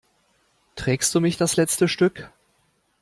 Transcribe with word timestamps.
Trägst 0.75 1.13
du 1.13 1.19
mich 1.21 1.37
das 1.37 1.57
letzte 1.57 1.87
Stück? 1.87 2.31